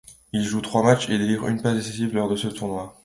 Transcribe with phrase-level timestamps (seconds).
[0.33, 2.97] Il joue trois matchs et délivre une passe décisive lors de ce tournoi.